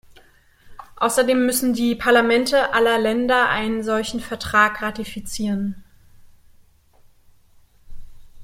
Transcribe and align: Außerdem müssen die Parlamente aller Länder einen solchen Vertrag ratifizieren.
Außerdem 0.95 1.45
müssen 1.45 1.75
die 1.75 1.93
Parlamente 1.93 2.73
aller 2.73 2.97
Länder 2.97 3.49
einen 3.49 3.83
solchen 3.83 4.19
Vertrag 4.19 4.81
ratifizieren. 4.81 5.83